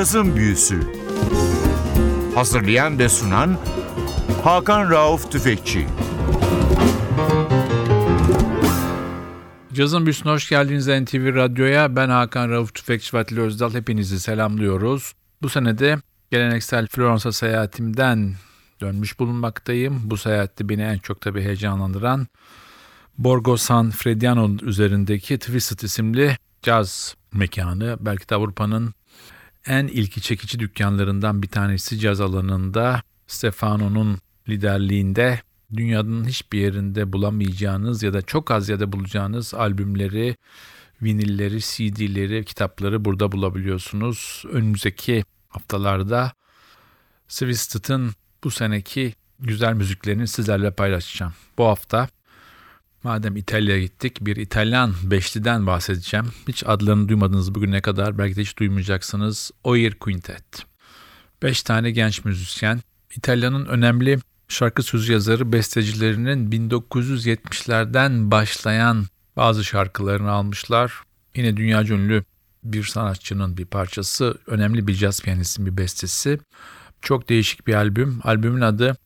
[0.00, 0.80] Cazın Büyüsü
[2.34, 3.58] Hazırlayan ve sunan
[4.44, 5.86] Hakan Rauf Tüfekçi
[9.72, 11.96] Cazın Büyüsü'ne hoş geldiniz NTV Radyo'ya.
[11.96, 13.74] Ben Hakan Rauf Tüfekçi ve Atilla Özdal.
[13.74, 15.12] Hepinizi selamlıyoruz.
[15.42, 15.96] Bu sene de
[16.30, 18.34] geleneksel Floransa seyahatimden
[18.80, 20.00] dönmüş bulunmaktayım.
[20.04, 22.26] Bu seyahatte beni en çok tabii heyecanlandıran
[23.18, 27.96] Borgo San Frediano üzerindeki Twisted isimli caz mekanı.
[28.00, 28.94] Belki de Avrupa'nın
[29.66, 34.18] en ilgi çekici dükkanlarından bir tanesi caz alanında Stefano'nun
[34.48, 35.40] liderliğinde
[35.76, 40.36] dünyanın hiçbir yerinde bulamayacağınız ya da çok az ya da bulacağınız albümleri,
[41.02, 44.44] vinilleri, CD'leri, kitapları burada bulabiliyorsunuz.
[44.52, 46.32] Önümüzdeki haftalarda
[47.28, 48.10] Swisted'ın
[48.44, 51.32] bu seneki güzel müziklerini sizlerle paylaşacağım.
[51.58, 52.08] Bu hafta
[53.02, 56.26] madem İtalya'ya gittik bir İtalyan beşliden bahsedeceğim.
[56.48, 59.50] Hiç adlarını duymadınız bugüne kadar belki de hiç duymayacaksınız.
[59.64, 60.44] Oir Quintet.
[61.42, 62.80] Beş tane genç müzisyen.
[63.16, 69.06] İtalya'nın önemli şarkı sözü yazarı bestecilerinin 1970'lerden başlayan
[69.36, 70.92] bazı şarkılarını almışlar.
[71.34, 72.24] Yine dünya ünlü
[72.64, 76.38] bir sanatçının bir parçası, önemli bir jazz piyanistin bir bestesi.
[77.02, 78.20] Çok değişik bir albüm.
[78.24, 78.96] Albümün adı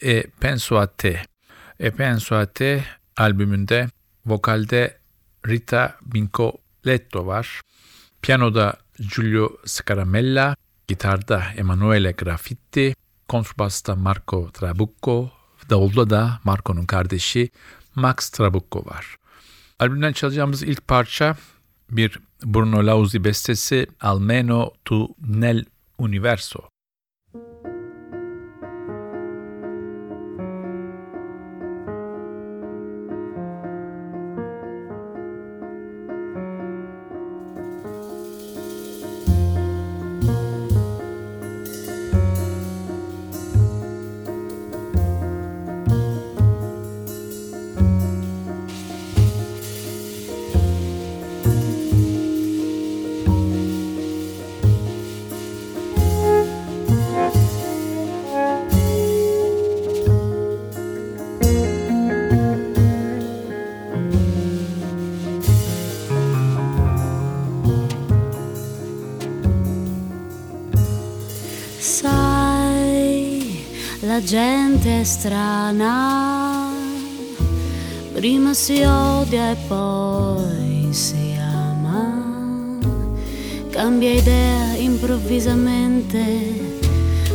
[0.00, 1.22] E Pensuate.
[1.80, 2.84] E Pensuate
[3.16, 3.88] albümünde
[4.26, 4.98] vokalde
[5.46, 7.60] Rita Bincoletto var.
[8.22, 10.56] Piyanoda Giulio Scaramella,
[10.88, 12.94] gitarda Emanuele Graffiti,
[13.28, 15.30] kontrbasta Marco Trabucco,
[15.70, 17.50] davulda da Marco'nun kardeşi
[17.94, 19.16] Max Trabucco var.
[19.78, 21.36] Albümden çalacağımız ilk parça
[21.90, 25.64] bir Bruno Lauzi bestesi Almeno tu nel
[25.98, 26.73] universo.
[74.14, 76.70] La gente è strana,
[78.12, 82.70] prima si odia e poi si ama,
[83.70, 86.20] cambia idea improvvisamente,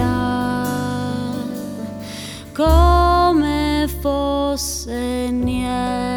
[2.55, 6.16] come fosse niente.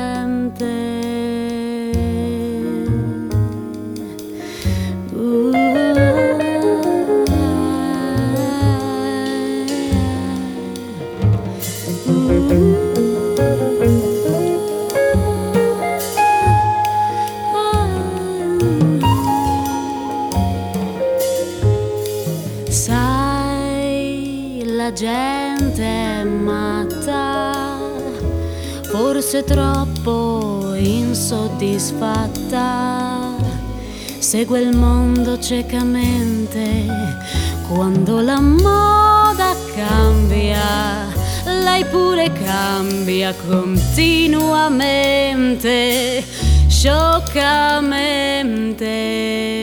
[29.40, 33.36] Forse troppo insoddisfatta.
[34.20, 36.86] Segue il mondo ciecamente
[37.68, 41.08] quando la moda cambia.
[41.46, 46.24] Lei pure cambia continuamente,
[46.68, 49.59] scioccamente.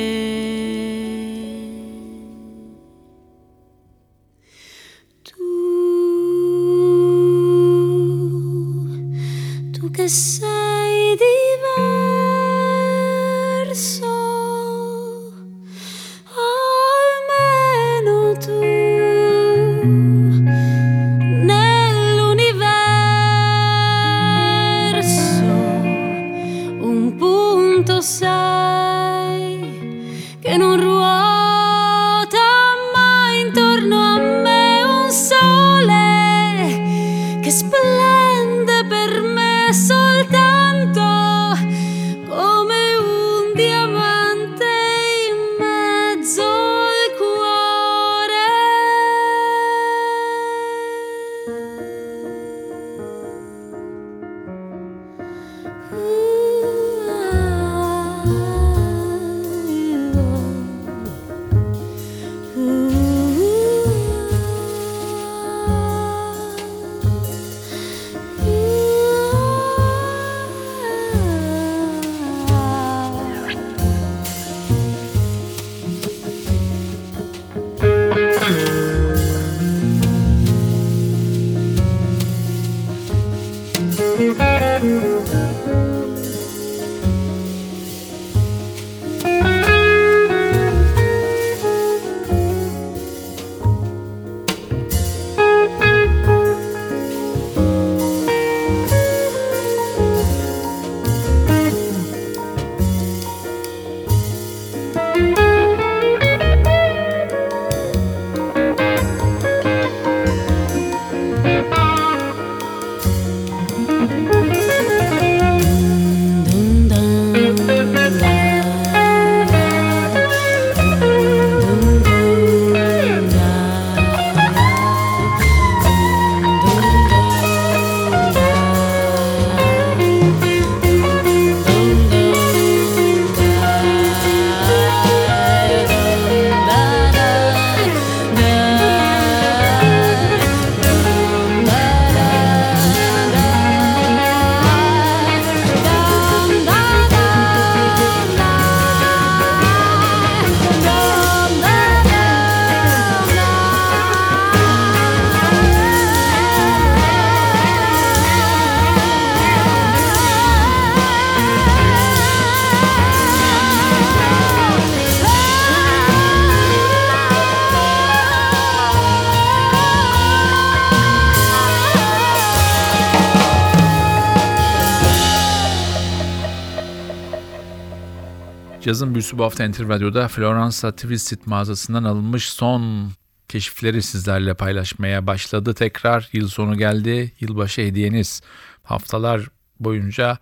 [178.86, 183.10] Cazın büyüsü bu hafta NTV Radyo'da Floransa Twisted mağazasından alınmış son
[183.48, 185.74] keşifleri sizlerle paylaşmaya başladı.
[185.74, 187.32] Tekrar yıl sonu geldi.
[187.40, 188.42] Yılbaşı hediyeniz.
[188.82, 189.48] Haftalar
[189.80, 190.38] boyunca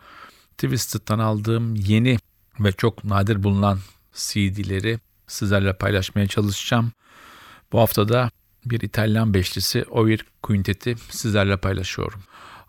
[0.59, 2.19] Twisted'dan aldığım yeni
[2.61, 3.79] ve çok nadir bulunan
[4.13, 6.93] CD'leri sizlerle paylaşmaya çalışacağım.
[7.73, 8.31] Bu haftada
[8.65, 12.23] bir İtalyan beşlisi Oir Quintet'i sizlerle paylaşıyorum.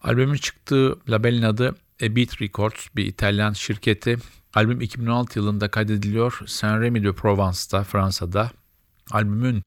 [0.03, 4.17] Albümün çıktığı labelin adı Beat Records, bir İtalyan şirketi.
[4.55, 8.51] Albüm 2016 yılında kaydediliyor Saint-Rémy de Provence'da, Fransa'da.
[9.11, 9.63] Albümün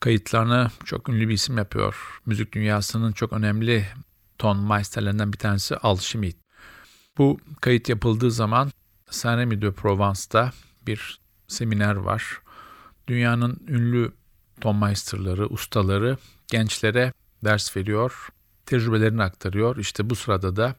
[0.00, 2.20] kayıtlarını çok ünlü bir isim yapıyor.
[2.26, 3.86] Müzik dünyasının çok önemli
[4.38, 6.36] ton meisterlerinden bir tanesi Al Schmidt.
[7.18, 8.70] Bu kayıt yapıldığı zaman
[9.10, 10.52] Saint-Rémy de Provence'da
[10.86, 12.40] bir seminer var.
[13.08, 14.12] Dünyanın ünlü
[14.60, 16.16] ton meisterları, ustaları
[16.48, 17.12] gençlere
[17.44, 18.28] ders veriyor,
[18.66, 19.76] tecrübelerini aktarıyor.
[19.76, 20.74] İşte bu sırada da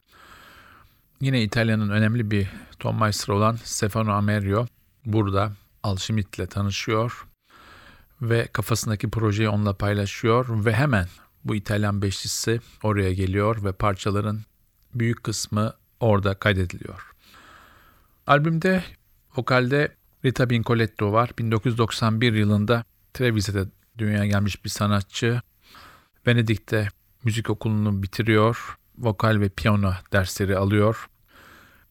[1.20, 4.66] Yine İtalya'nın önemli bir ton olan Stefano Amerio
[5.06, 5.52] burada
[5.82, 7.26] Alşimit'le tanışıyor
[8.22, 11.06] ve kafasındaki projeyi onunla paylaşıyor ve hemen
[11.44, 14.40] bu İtalyan beşlisi oraya geliyor ve parçaların
[14.94, 17.10] büyük kısmı orada kaydediliyor.
[18.26, 18.84] Albümde
[19.36, 21.30] vokalde Rita Bincoletto var.
[21.38, 22.84] 1991 yılında
[23.14, 23.64] Trevise'de
[23.98, 25.40] dünyaya gelmiş bir sanatçı.
[26.26, 26.88] Venedik'te
[27.24, 31.08] müzik okulunu bitiriyor vokal ve piyano dersleri alıyor.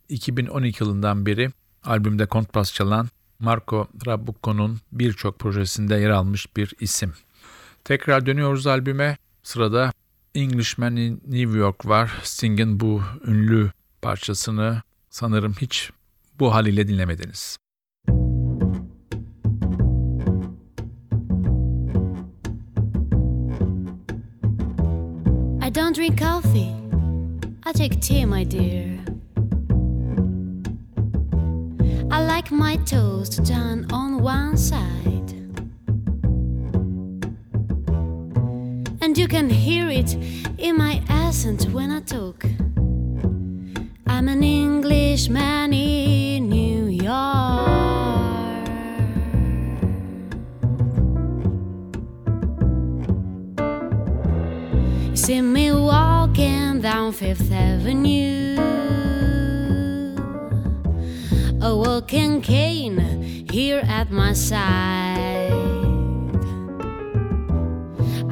[0.09, 1.51] 2012 yılından beri
[1.83, 7.13] albümde kontrbas çalan Marco Trabucco'nun birçok projesinde yer almış bir isim.
[7.84, 9.17] Tekrar dönüyoruz albüme.
[9.43, 9.91] Sırada
[10.36, 12.12] Englishman in New York var.
[12.24, 15.91] Sting'in bu ünlü parçasını sanırım hiç
[16.39, 17.57] bu haliyle dinlemediniz.
[25.69, 26.78] I don't drink coffee.
[27.69, 28.99] I take tea, my dear.
[32.09, 35.29] I like my toast done on one side.
[39.01, 40.15] And you can hear it
[40.57, 42.43] in my accent when I talk.
[44.07, 47.07] I'm an Englishman in New York.
[55.11, 55.71] You see me
[56.39, 58.55] walking down Fifth Avenue.
[61.62, 65.51] A walking cane here at my side.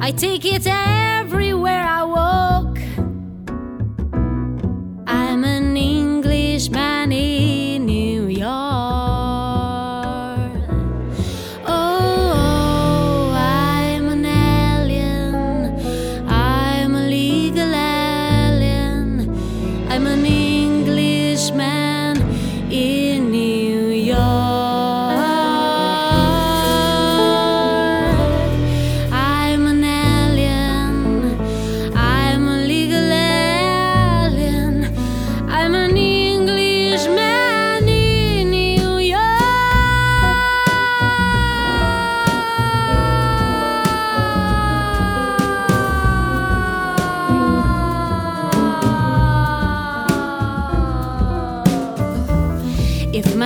[0.00, 2.02] I take it everywhere I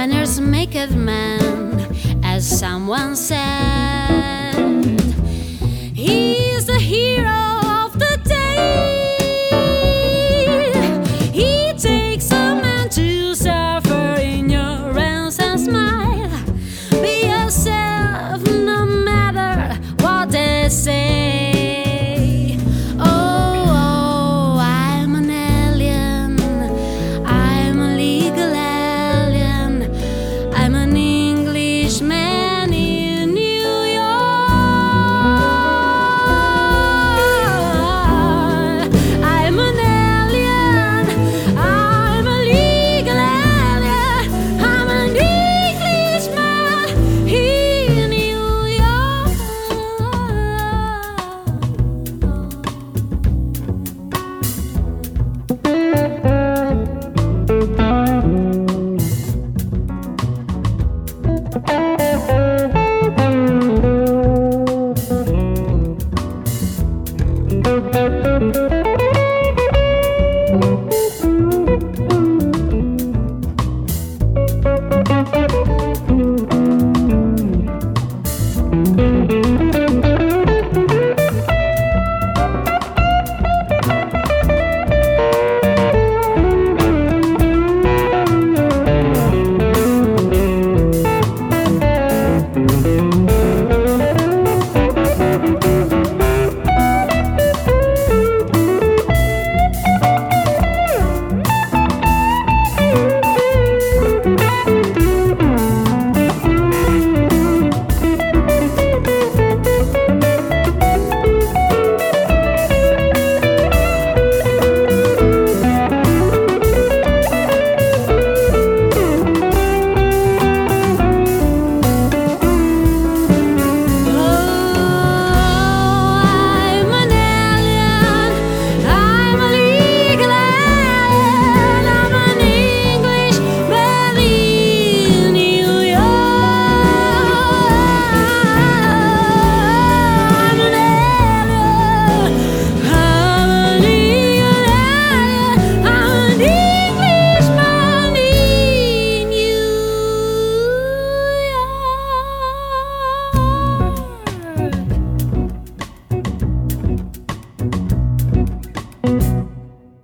[0.07, 1.79] manners make a man,
[2.25, 4.02] as someone said,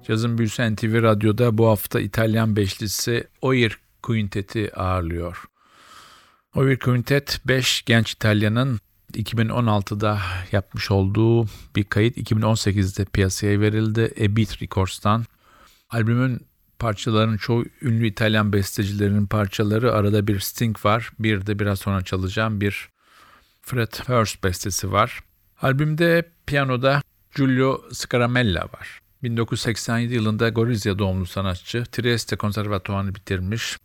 [0.08, 5.44] Cazın Büyüsü NTV Radyo'da bu hafta İtalyan beşlisi Oir Quintet'i ağırlıyor.
[6.54, 8.80] Oir Quintet 5 genç İtalyanın
[9.12, 10.20] 2016'da
[10.52, 11.46] yapmış olduğu
[11.76, 15.24] bir kayıt 2018'de piyasaya verildi Beat Records'tan.
[15.90, 16.46] Albümün
[16.78, 19.92] parçalarının çoğu ünlü İtalyan bestecilerinin parçaları.
[19.92, 21.10] Arada bir Sting var.
[21.18, 22.88] Bir de biraz sonra çalacağım bir
[23.62, 25.20] Fred Hurst bestesi var.
[25.62, 27.02] Albümde piyanoda
[27.34, 29.07] Giulio Scaramella var.
[29.22, 31.84] 1987 yılında Gorizia doğumlu sanatçı.
[31.92, 33.76] Trieste Konservatuvarını bitirmiş.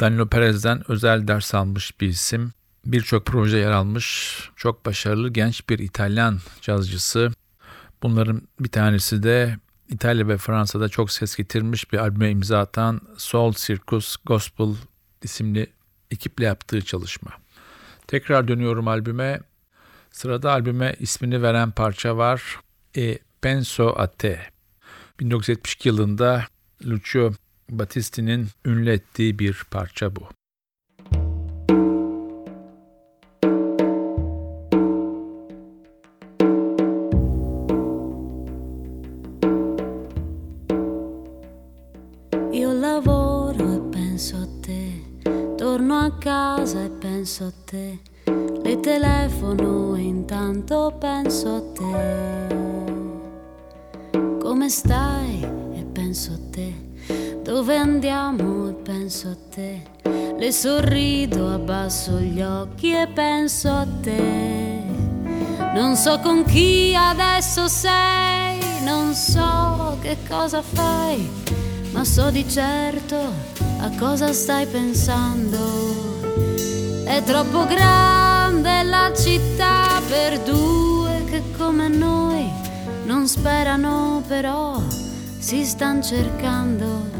[0.00, 2.52] Danilo Perez'den özel ders almış bir isim.
[2.86, 4.38] Birçok proje yer almış.
[4.56, 7.32] Çok başarılı genç bir İtalyan cazcısı.
[8.02, 9.56] Bunların bir tanesi de
[9.88, 14.74] İtalya ve Fransa'da çok ses getirmiş bir albüme imza atan Soul Circus Gospel
[15.22, 15.66] isimli
[16.10, 17.30] ekiple yaptığı çalışma.
[18.06, 19.40] Tekrar dönüyorum albüme.
[20.10, 22.60] Sırada albüme ismini veren parça var.
[22.96, 24.40] E Penso a te.
[25.20, 26.46] 1972 yılında
[26.84, 27.32] Lucio
[27.70, 29.00] Battisti'nin ünlü
[29.38, 30.28] bir parça bu.
[42.52, 42.66] E
[46.20, 47.98] casa e penso a te,
[48.64, 52.61] le telefono e intanto penso a te.
[54.62, 55.42] Come stai?
[55.74, 56.72] E penso a te,
[57.42, 58.68] dove andiamo?
[58.68, 59.82] E penso a te,
[60.38, 64.84] le sorrido, abbasso gli occhi e penso a te.
[65.74, 71.28] Non so con chi adesso sei, non so che cosa fai,
[71.90, 73.16] ma so di certo
[73.80, 75.58] a cosa stai pensando.
[77.04, 82.51] È troppo grande la città per due che come noi
[83.04, 84.80] non sperano però
[85.38, 87.10] si stanno cercando,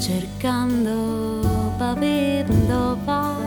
[0.00, 3.40] cercando, babendo, pa.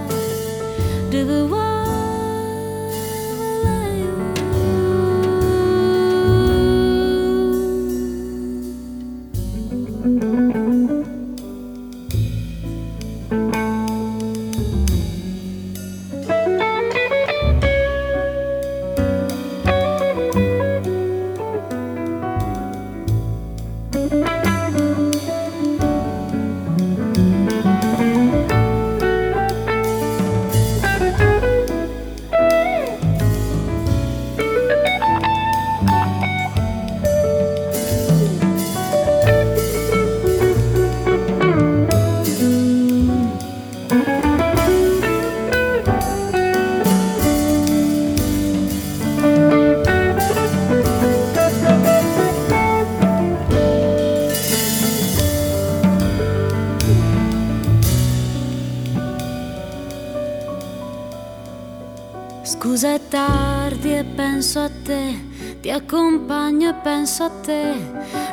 [64.43, 65.25] Penso a te,
[65.61, 67.75] ti accompagno e penso a te,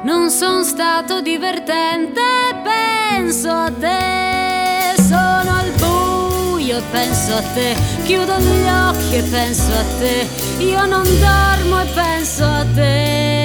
[0.03, 2.21] non sono stato divertente
[2.65, 9.71] penso a te, sono al buio e penso a te, chiudo gli occhi e penso
[9.73, 10.27] a te,
[10.59, 13.40] io non dormo e penso a te.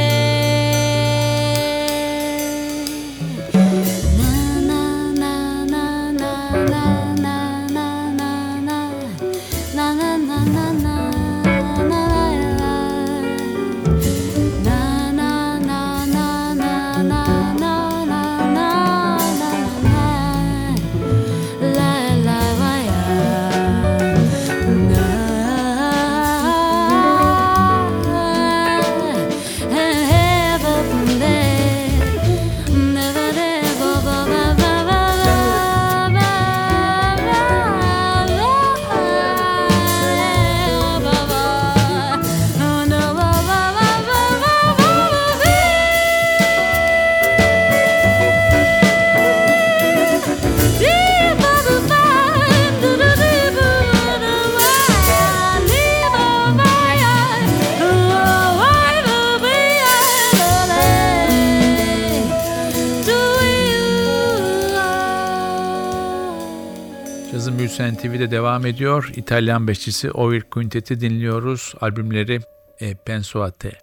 [68.25, 69.11] TV'de devam ediyor.
[69.15, 71.73] İtalyan beşçisi Oir Quintet'i dinliyoruz.
[71.81, 72.39] Albümleri
[72.79, 73.79] E Penso a Te.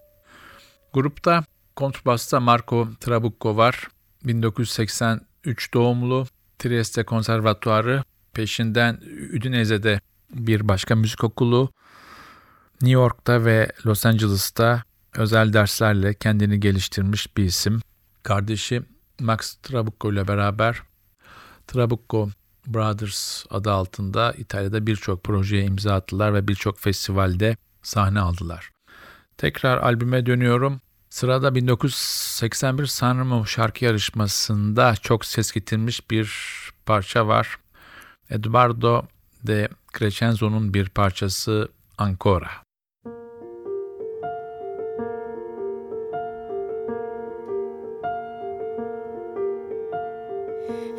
[0.92, 1.44] Grupta
[1.76, 3.88] kontrbasta Marco Trabucco var.
[4.24, 6.26] 1983 doğumlu.
[6.59, 8.05] Trieste Konservatuarı.
[8.33, 9.00] Peşinden
[9.37, 10.00] Udinese'de
[10.35, 11.70] bir başka müzik okulu.
[12.81, 14.83] New York'ta ve Los Angeles'ta
[15.16, 17.81] özel derslerle kendini geliştirmiş bir isim.
[18.22, 18.83] kardeşi
[19.20, 20.83] Max Trabucco ile beraber
[21.66, 22.28] Trabucco
[22.66, 28.70] Brothers adı altında İtalya'da birçok projeye imza attılar ve birçok festivalde sahne aldılar.
[29.38, 30.81] Tekrar albüme dönüyorum.
[31.11, 36.31] Sırada 1981 Sanremo şarkı yarışmasında çok ses getirmiş bir
[36.87, 37.57] parça var.
[38.31, 39.03] Eduardo
[39.46, 42.62] de Crescenzo'nun bir parçası Ancora.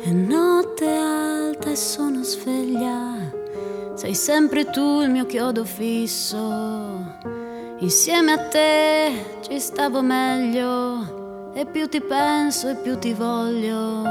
[0.06, 0.33] Alta
[1.74, 3.16] e sono sveglia.
[3.96, 6.38] Sei sempre tu il mio chiodo fisso.
[7.80, 11.52] Insieme a te ci stavo meglio.
[11.52, 14.04] E più ti penso e più ti voglio.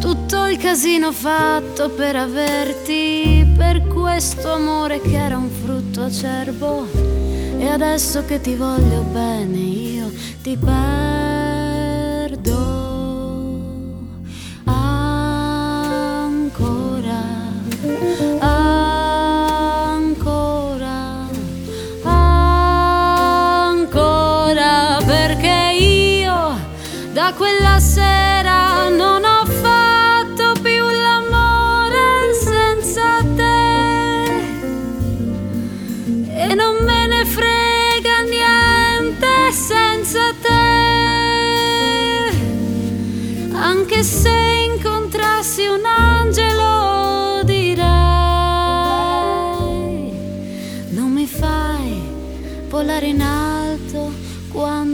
[0.00, 3.46] Tutto il casino fatto per averti.
[3.54, 6.86] Per questo amore che era un frutto acerbo.
[7.58, 11.98] E adesso che ti voglio bene io ti perdo.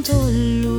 [0.04, 0.78] tollu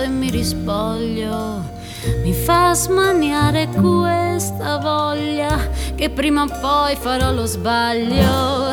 [0.00, 1.76] e mi rispoglio.
[2.22, 8.72] Mi fa smaniare questa voglia che prima o poi farò lo sbaglio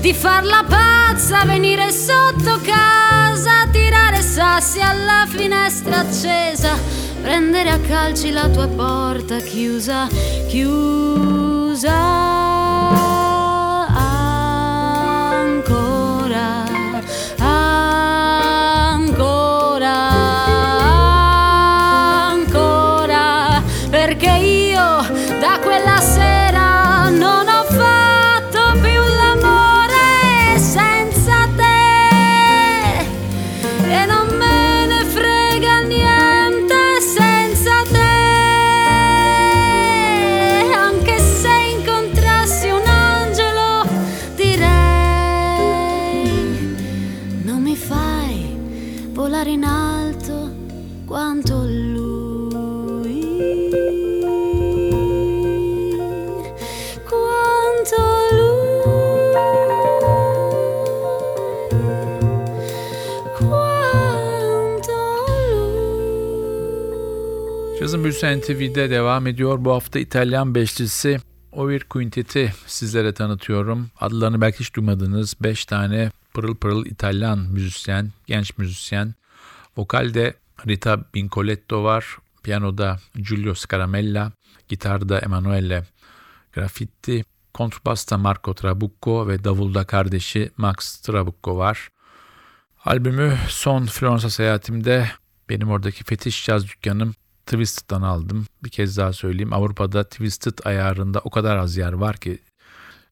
[0.00, 6.78] di farla pazza, venire sotto casa, tirare sassi alla finestra accesa,
[7.20, 10.06] prendere a calci la tua porta chiusa,
[10.46, 12.45] chiusa.
[68.16, 69.64] Lui Cazın Büyüsen TV'de devam ediyor.
[69.64, 71.18] Bu hafta İtalyan beşlisi
[71.52, 73.90] Ovir Quintet'i sizlere tanıtıyorum.
[74.00, 75.34] Adlarını belki hiç duymadınız.
[75.40, 79.14] 5 tane pırıl pırıl İtalyan müzisyen, genç müzisyen.
[79.76, 80.34] Vokalde
[80.66, 82.16] Rita Bincoletto var.
[82.42, 84.32] Piyanoda Giulio Scaramella.
[84.68, 85.84] Gitarda Emanuele
[86.54, 87.24] Graffiti.
[87.54, 91.88] Kontrbasta Marco Trabucco ve davulda kardeşi Max Trabucco var.
[92.84, 95.10] Albümü son Floransa seyahatimde
[95.48, 97.14] benim oradaki fetiş caz dükkanım
[97.46, 98.46] Twisted'dan aldım.
[98.64, 99.52] Bir kez daha söyleyeyim.
[99.52, 102.38] Avrupa'da Twisted ayarında o kadar az yer var ki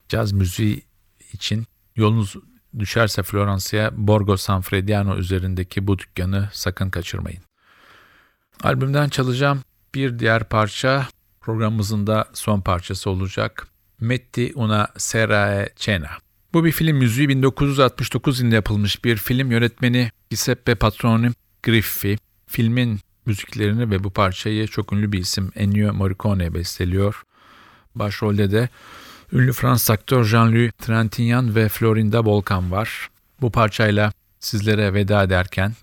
[0.09, 0.81] caz müziği
[1.33, 2.35] için yolunuz
[2.79, 7.41] düşerse Floransa'ya Borgo San Frediano üzerindeki bu dükkanı sakın kaçırmayın.
[8.63, 9.61] Albümden çalacağım
[9.95, 11.07] bir diğer parça
[11.41, 13.67] programımızın da son parçası olacak.
[13.99, 16.09] Metti una sera e cena.
[16.53, 21.31] Bu bir film müziği 1969 yılında yapılmış bir film yönetmeni Giuseppe Patroni
[21.63, 22.17] Griffi.
[22.47, 27.23] Filmin müziklerini ve bu parçayı çok ünlü bir isim Ennio Morricone besteliyor.
[27.95, 28.69] Başrolde de
[29.33, 33.09] ünlü Fransız aktör Jean-Louis Trintignant ve Florinda Volkan var.
[33.41, 35.73] Bu parçayla sizlere veda ederken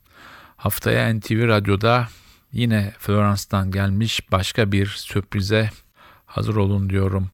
[0.57, 2.09] haftaya NTV Radyo'da
[2.53, 5.71] yine Florence'dan gelmiş başka bir sürprize
[6.27, 7.31] hazır olun diyorum.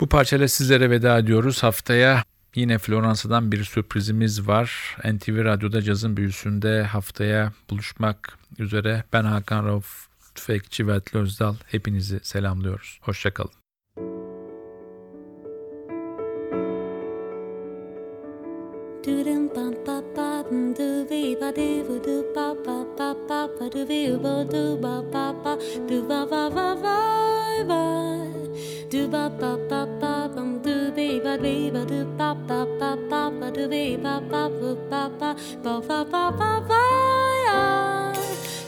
[0.00, 1.62] Bu parçayla sizlere veda ediyoruz.
[1.62, 4.96] Haftaya yine Floransa'dan bir sürprizimiz var.
[5.04, 9.04] NTV Radyo'da cazın büyüsünde haftaya buluşmak üzere.
[9.12, 11.54] Ben Hakan Rauf Tüfekçi ve Özdal.
[11.66, 12.98] Hepinizi selamlıyoruz.
[13.02, 13.60] Hoşçakalın.
[19.04, 23.48] Do-dum bum ba ba dum do be ba do bu do ba ba ba ba
[23.48, 25.56] ba do be ba do ba ba ba
[25.88, 26.96] do ba ba ba ba
[27.70, 27.82] ba
[28.90, 32.90] do ba ba ba ba bum do be ba be ba do ba ba ba
[33.10, 35.30] ba ba do be ba ba ba ba ba
[35.66, 36.82] ba ba ba ba ba
[37.46, 37.60] ya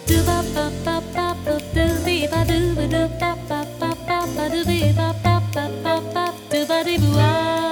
[0.09, 3.91] do ba ba ba ba ba do be ba do ba do ba ba ba
[4.09, 7.72] ba ba do be ba ba ba ba ba do ba do ba